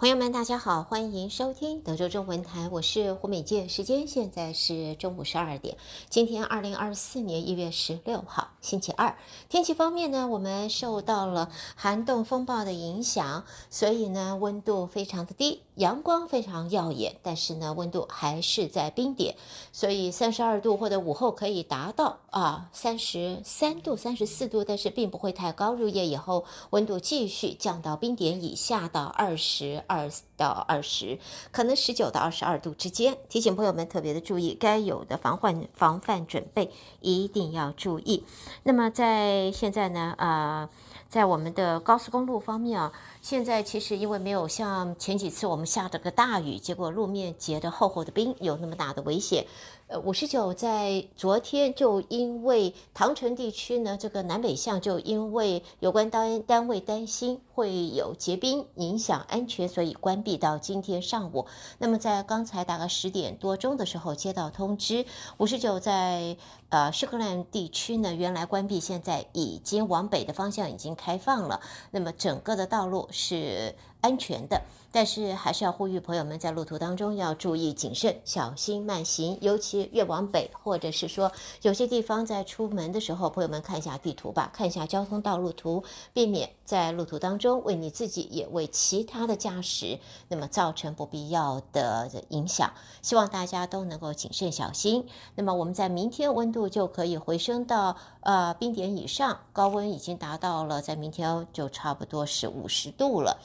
[0.00, 3.68] 朋友们，大家好，欢迎收听德州中文台，我是胡美健。
[3.68, 5.76] 时间现在是中午十二点。
[6.08, 9.16] 今天二零二四年一月十六号，星期二。
[9.48, 19.36] 天气方面呢，我们受到了寒冻风暴的影响，所以呢，温度非常的低，阳光非常耀眼，但是呢，温度还是在冰点，
[19.72, 25.74] 所以三十二度或者午后可以达到啊三十三度、三十四度，但是并不会太高。
[25.74, 29.84] 入夜以后，温度继续降到冰点以下到二十。
[29.86, 31.18] 二到二十，
[31.50, 33.18] 可能十九到二十二度之间。
[33.28, 36.70] 提醒朋友们特别的注意，该有的防患防范准备
[37.00, 38.24] 一定要注意。
[38.64, 40.68] 那么在现在呢，呃，
[41.08, 49.46] 在我们的高速公路方面啊，现在其实因为没有像前几次我们下着个大雨，结果路面结着厚厚的冰，有那么大的危险。
[49.88, 61.46] 呃，五十九在昨天就因为唐城地区呢，这个南北向就因为有关单单位担心会有结冰影响安全，所以关闭到今天上午。
[61.78, 65.04] 那么在刚才大概十点多钟的时候接到通知，
[65.38, 66.36] 五十九在
[66.68, 71.60] 呃施克兰地区呢，原来关闭，现在已经往北的方向已经开放了。
[71.90, 74.62] 那么整个的道路是安全的。
[74.92, 81.30] 但是还是要呼吁朋友们在路途当中要注意谨慎、小心慢行，尤其越往北，或者是说
[81.62, 92.72] 有些地方在出门的时候，朋友们看一下地图吧，看一下交通道路图，避免在路途当中为你自己也为其他的驾驶那么造成不必要的影响。
[93.00, 95.06] 希望大家都能够谨慎小心。
[95.36, 103.38] 那么我们在明天温度就可以回升到呃冰点以上，高温已经达到了，在明天就差不多是五十度了。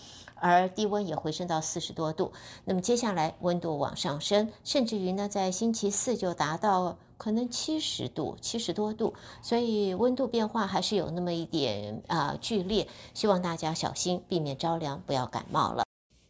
[0.48, 2.32] 而低温也回升到四十多度，
[2.66, 15.84] 那么接下来温度往上升，甚至于呢，在星期四就达到可能七十度、七十多度，所以温度变化还是有那么一点啊、剧烈，希望大家小心，避免着凉，不要感冒了。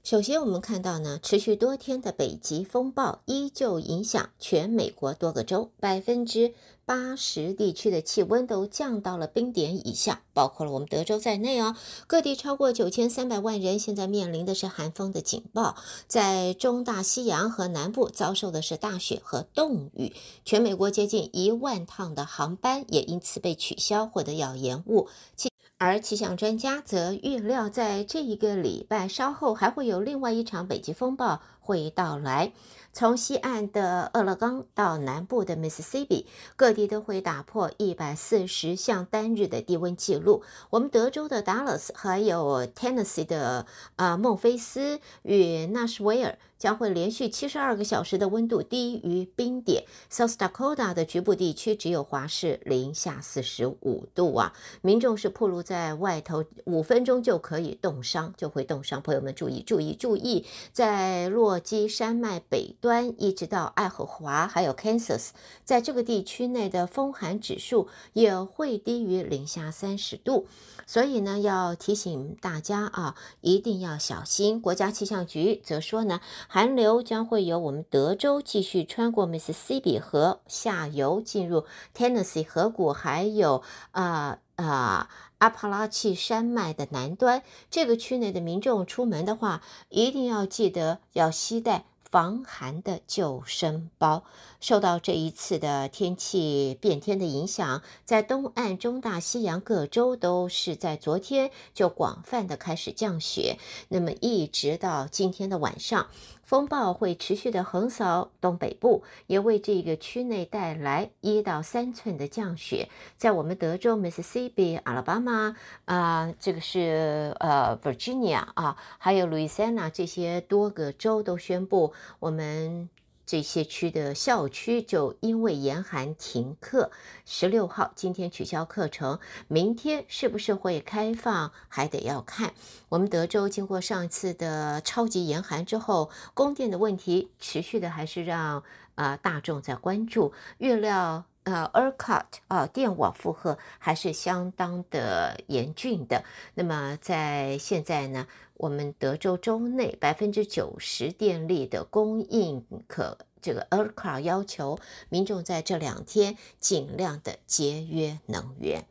[0.04, 6.54] 首先，我们看到呢，持续多天的北极风暴依旧影响全美国多个州，百分之
[6.86, 11.76] 八十地区的气温都降到了冰点以下，包括了我们德州在内哦。
[12.06, 15.76] 各地超过九千三百万人现在面临的是寒风的警报，
[16.08, 20.14] 在中大西洋和南部遭受的是大雪和冻雨，
[20.44, 25.08] 全美国接近一万趟的航班也因此被取消或者要延误。
[25.36, 32.54] 气而气象专家则预料，在这一个礼拜稍后还会有另外一场北极风暴会到来。
[32.98, 40.44] 从西岸的俄勒冈到南部的 Mississippi，，各地都会打破一百四十项单日的低温记录。
[40.70, 43.66] 我们德州的达拉斯，还有 Tennessee 的
[43.98, 46.38] 啊孟菲斯与纳什维尔。
[46.58, 49.84] 将会连续七十二个小时的温度低于冰点。
[50.12, 54.54] South Dakota 的局部地区只有华氏零下四十五度啊！
[54.82, 59.02] 民众是暴露在外头五分钟就可以冻伤，就会冻伤。
[59.02, 65.30] 朋友们注意注意注意，在落基山脉北端一直到爱荷华，还有 Kansas，
[65.64, 70.48] 在这个地区内的风寒指数也会低于零下三十度。
[70.88, 74.62] 所以呢，要提醒大家啊，一定要小心。
[74.62, 87.44] 国家气象局则说呢，寒流将会由我们德州继续穿过密西西比河下游进入 Tennessee 河谷，还有啊啊阿帕拉契山脉的南端。
[87.70, 91.86] 这个区内的民众出门的话，一定要记得要携带。
[92.08, 94.24] 防寒的救生包。
[94.62, 103.58] 受到这一次的天气变天的影响，在东岸、中大西洋各州都是在昨天就广泛的开始降雪，
[103.90, 106.08] 那么一直到今天的晚上。
[106.46, 112.88] 风暴会持续的横扫东北部，也为这个区内带来一到三寸的降雪。
[113.18, 115.56] 在我们德州、mississippi 啊老巴马
[115.86, 122.88] 啊，这个是呃 Virginia 啊，还有 Louisiana 这些多个州都宣布我们。
[123.26, 126.92] 这些区的校区就因为严寒停课，
[127.26, 132.54] 十六号今天取消课程，明天是不是会开放还得要看。
[132.90, 138.64] 我们德州经过上次的超级严寒之后，供电的问题持续的还是让
[138.96, 140.32] 啊、大众在关注。
[140.58, 146.24] 预料呃 ERCOT 啊电网负荷还是相当的严峻的。
[146.54, 148.28] 那么在现在呢？
[148.58, 158.86] 我们德州州内百分之九十电力的供应可，这个 ERCOT 要求民众在这两天尽量的节约能源。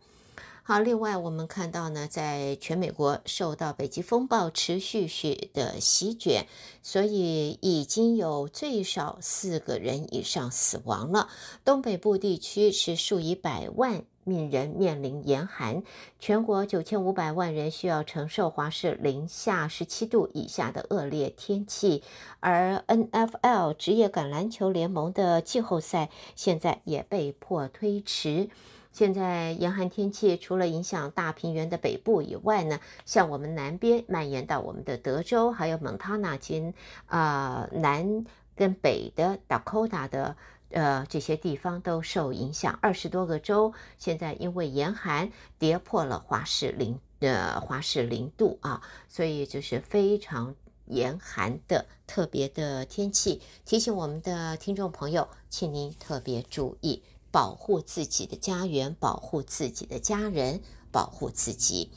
[0.67, 6.47] 好，另外我们看到呢，在全美国受到北极风暴持续雪的席卷，
[6.83, 11.29] 所以已经有最少四个人以上死亡了。
[11.67, 14.05] 东北部地区是数以百万。
[14.27, 15.83] 命人面临严寒，
[16.19, 22.03] 全国九千五百万人需要承受华氏零下十七度以下的恶劣天气，
[22.41, 28.49] 而 NFL 职业橄榄球联盟的季后赛现在也被迫推迟。
[28.95, 36.73] 现在严寒天气除了影响大平原的北部以外呢，像我们南边蔓延到我们的德州，还有蒙塔纳金
[37.07, 38.25] 啊南
[38.55, 40.37] 跟北的 Dakota 的。
[40.71, 50.57] 呃，这些地方都受影响，二十多个州现在因为严寒跌破了华氏零呃华氏零度啊，所以就是非常
[50.87, 53.41] 严寒的特别的天气。
[53.65, 60.61] 提醒我们的听众朋友，请您特别注意，保护自己的家园，保护自己的家人，
[60.93, 61.91] 保护自己。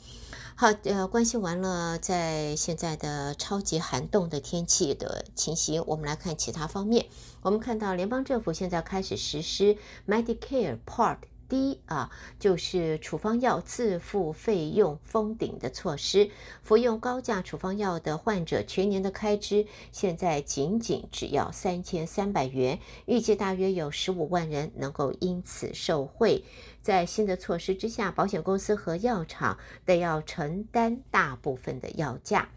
[0.56, 7.06] 好，呃，关心完了在现在的超级寒冻的天气的情形，我们来看其他方面。
[7.42, 9.76] 我们看到联邦政府现在开始实施
[10.08, 11.18] Medicare Part
[11.48, 16.30] 第一啊，就是处方药自付费用封顶的措施。
[16.62, 26.44] 服用高价处方药的患者全年的开支现在仅仅只要三千三百元，预计大约有十五万人能够因此受惠。
[26.82, 32.48] 在新的措施之下，保险公司和药厂得要承担大部分的药价。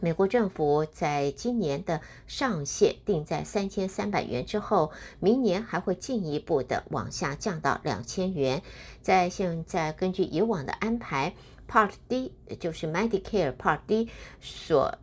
[0.00, 8.62] 美国政府在今年的上限定在三千三百元之后，明年还会进一步的往下降到两千元。
[9.00, 11.34] 在现在根据以往的安排。
[11.66, 12.30] Part D
[12.60, 14.98] 就是 Medicare Part D 所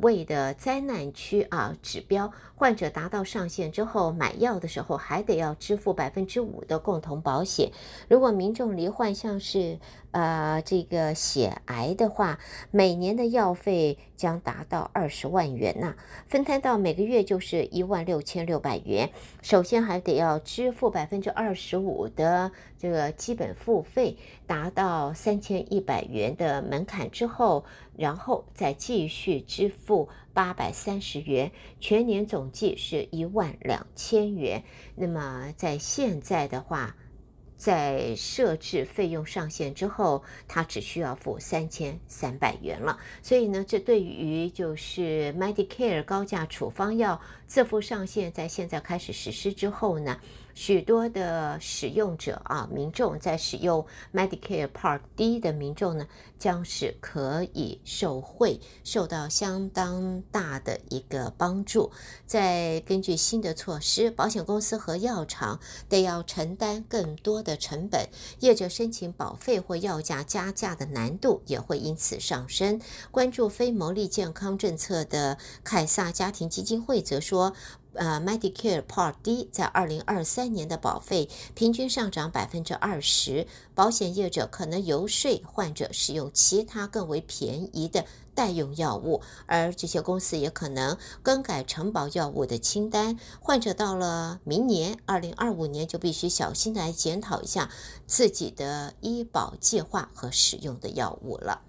[0.00, 7.72] 谓的灾难区啊指标，患者达到上限之后，买药的时候还得要支付百分之五的共同保险。
[8.08, 9.80] 如果民众罹患像是
[10.12, 12.38] 呃这个血癌的话，
[12.70, 15.94] 每年的药费将达到二十万元呐、
[16.28, 19.10] 分摊到每个月就是一万六千六百元。
[19.42, 24.16] 首先还得要支付百分之二十五的这个基本付费，
[24.46, 27.64] 达到三千一百元的门槛之后，
[27.96, 31.50] 然后再继续支付八百三十元，
[31.80, 34.62] 全年总计是一万两千元。
[34.94, 36.96] 那么在现在的话，
[37.56, 42.98] 在设置费用上限之后，他只需要付三千三百元了。
[43.22, 50.20] 所以呢，这对于就是 Medicare 高价处方药自付上限在现在开始实施之后呢，
[50.54, 56.06] 许多的使用者啊，民众在使用 Medicare Part D 的民众呢，
[56.38, 61.90] 将是可以受惠，受到相当大的一个帮助。
[62.24, 65.58] 再根据新的措施，保险公司和药厂
[65.88, 68.08] 得要承担更多的成本，
[68.38, 72.80] 业者申请保费或药价加价的难度也会因此上升。
[73.10, 77.52] 关注非牟利健康政策的凯撒家庭基金会则说。
[77.94, 88.04] 呃，Medicare Part D 在二零二三年的保费平均上涨百分之二十，保险业者可能游说患者使用其他更为便宜的
[88.34, 93.18] 代用药物，而这些公司也可能更改承保药物的清单。
[93.40, 97.70] 患者到了明年二零二五年就必须小心来检讨一下
[98.06, 101.62] 自己的医保计划和使用的药物了。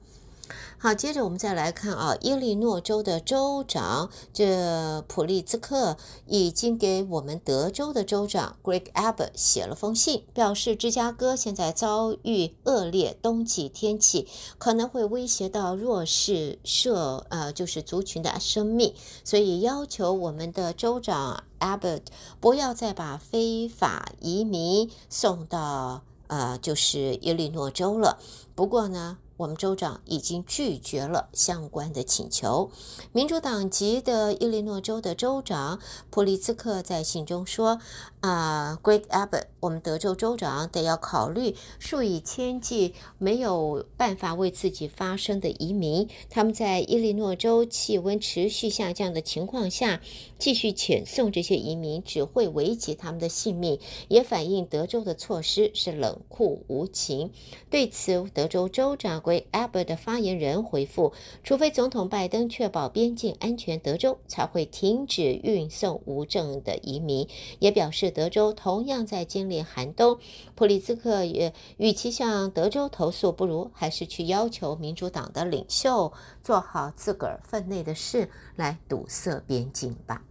[0.78, 5.98] 好，接着我们再来看啊，伊利诺州的州长这普利兹克
[6.28, 14.28] 已经给我们德州的州长 Greg Abbott 写了封信，表示芝加哥现在遭遇恶劣冬季天气，
[14.60, 18.94] 可能会威胁到弱势社呃就是族群的生命，
[19.24, 22.02] 所以要求我们的州长 Abbott
[22.40, 28.20] 不要再把非法移民送到呃就是伊利诺州了。
[28.54, 29.18] 不过呢。
[29.38, 32.72] 我们州长已经拒绝了相关的请求。
[33.12, 37.82] 民主党籍的伊利诺州的州长普利兹克在信中说
[38.22, 50.00] ：“啊，Greg Abbott，我们德州州长得要考虑数以千计没有办法为自己发声的移民，他们在伊利诺州气温持续下降的情况下，
[50.40, 53.78] 继续遣送这些移民只会危及他们的性命，
[54.08, 57.32] 也反映德州的措施是冷酷无情。”
[57.70, 59.22] 对此，德州州长。
[59.26, 61.14] 为 Abbott 的发言人回复，
[61.44, 67.28] 除非总统拜登确保边境安全，德州才会停止运送无证的移民。
[67.60, 70.18] 也表示德州同样在经历寒冬。
[70.56, 76.12] 普利兹克也与其向德州投诉，不如还是去要求民主党的领袖
[76.44, 80.22] 做好自个儿分内的事，来堵塞边境吧。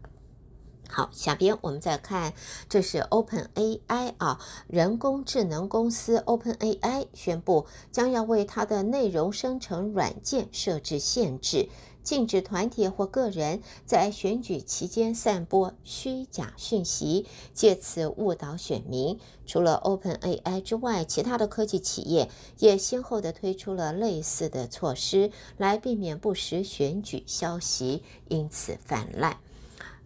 [0.89, 2.33] 好，下边我们再看，
[2.69, 4.39] 这是 OpenAI 啊，
[4.69, 11.69] 人工智能公司 OpenAI 宣布将要为它的内容生成软件设置限制。
[12.05, 17.25] 禁止团体或个人在选举期间散播虚假讯息，
[17.55, 19.19] 借此误导选民。
[19.47, 29.39] 除了 OpenAI 之外，其他的科技企业也先后的推出了类似的措施，来避免不实选举消息因此泛滥。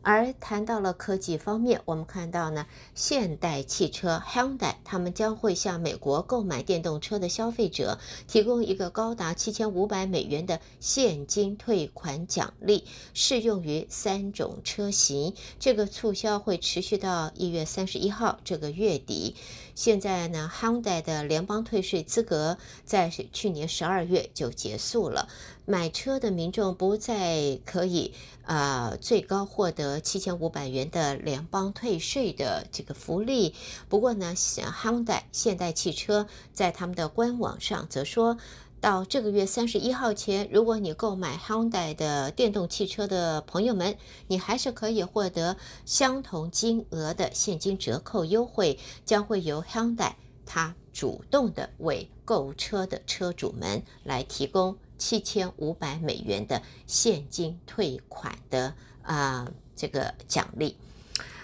[0.02, 15.34] 而谈到了科技方面，我们看到呢，现代汽车 Hyundai 他们将会向美国购买电动车的消费者提供一个高达七千五百美元的现金退款奖励，适用于三种车型。
[15.58, 19.36] 这个促销会持续到一月三十一号这个月底。
[19.74, 25.28] 现在呢，Hyundai 的联邦退税资格在去年十二月就结束了。
[25.68, 33.54] 买车的民众不再可以啊、呃，最高获得七千五百元的联邦退税的这个福利。
[33.86, 38.38] 不过呢，Hyundai 现代汽车在他们的官网上则说，
[38.80, 43.98] 到这个月三十一号前，如果你购买 Honda 的电动汽车的朋友们，
[44.28, 50.12] 你还是可以获得相同金额的现金折扣优惠，将会由 Hyundai
[50.46, 54.78] 它主动的为购车的车主们来提供。
[54.98, 60.76] 七千五百美元的现金退款的啊、这个奖励。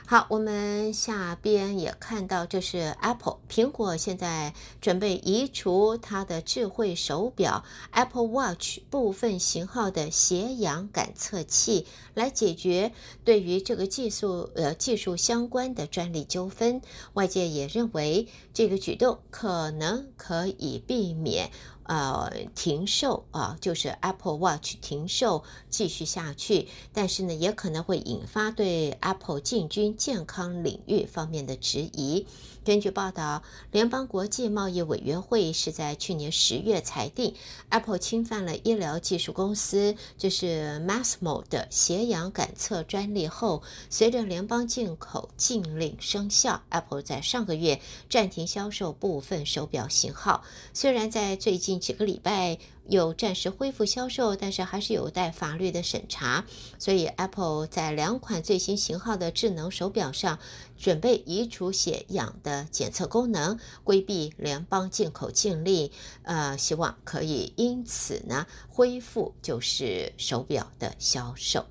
[0.07, 12.93] 好，我们下边也看到，这是 Apple 苹果现在准备移除它的智慧手表 Apple Watch 部分型号的斜阳感测器，来解决
[13.25, 16.83] 对于这个技术呃技术相关的专利纠纷。
[17.15, 21.51] 外界也认为这个举动可能可以避免。
[21.85, 32.27] 呃，停售啊，就是 Apple Watch 停售继续下去，但是呢，也可能会引发对 Apple 进军健康领域方面的质疑。
[32.65, 37.35] 根据报道，联邦国际贸易委员会是在去年十月裁定
[37.69, 50.43] ，Apple 侵犯了医疗技术公司就是 Masimo 的血氧感测专利后，随着联邦进口禁令生效，Apple 在上个月暂停销售部分手表型号。
[50.73, 56.45] 虽然在最近几个礼拜，有暂时恢复销售，但是还是有待法律的审查。
[56.79, 60.39] 所以，Apple 在两款最新型号的智能手表上
[60.77, 65.91] 准备移除血氧的检测功能，规避联邦进口禁令。
[66.23, 71.67] 呃，希望可以因此呢恢复就是手表的销售。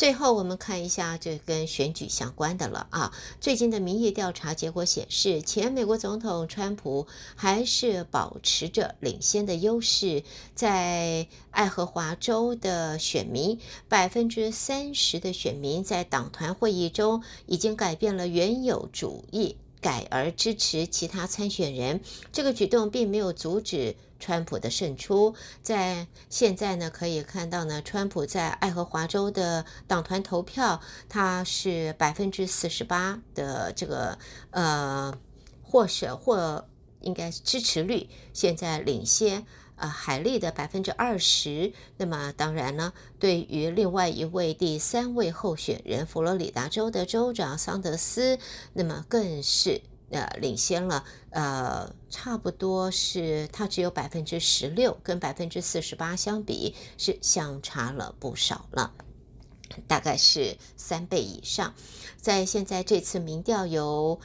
[0.00, 3.12] 最后，我们看一下就跟选举相关的了啊。
[3.38, 10.22] 最近的民意调查结果显示，前美国总统川普还是保持着领先的优势。
[10.54, 22.00] 在爱荷华州的选民，百分之三十的选民在党团会议中已经改变了原有主意，改而支持其他参选人。
[22.32, 23.96] 这个举动并没有阻止。
[24.22, 34.18] 川普的胜出，在现在呢，可以看到呢，川普在爱荷华州的党团投票，他是百分之四十八的这个
[34.50, 35.18] 呃，
[35.62, 36.68] 或是或
[37.00, 39.46] 应该支持率，现在领先
[39.80, 41.72] 呃海利的百分之二十。
[41.96, 48.38] 那么当然呢，对于另外一位第三位候选人佛罗里达州的州长桑德斯，
[48.72, 49.82] 那么更是。
[50.12, 58.92] 呃，领先了，呃，差不多是他只有百分之十六，跟百分之四十八相比是相差了不少了，
[59.86, 61.74] 大概是三倍以上。
[62.16, 64.18] 在现在这次民调有。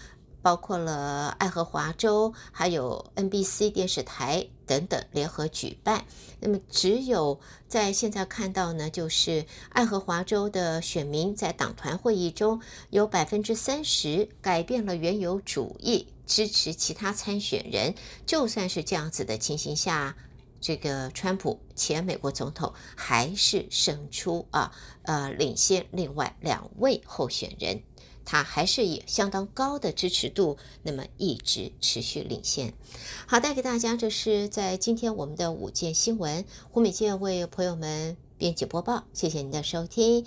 [0.46, 6.06] 包括了爱荷华州，还有 NBC 电视台等等联合举办。
[6.40, 12.62] 那么，只有在现在看到呢，就是爱荷华州的选民在党团会议中
[12.92, 17.96] 有百分之三十改变了原有主意，支持其他参选人。
[18.28, 20.16] 就算是这样子的情形下，
[20.62, 24.72] 这个川普前美国总统还是胜出啊，
[25.06, 27.82] 呃，领先另外两位候选人。
[28.26, 32.74] 他还是以相当高的支持度，那么一直持续领先。
[33.28, 40.26] 好，带给大家，这是在今天我们的五件新闻，胡美健为朋友们编辑播报，谢谢您的收听。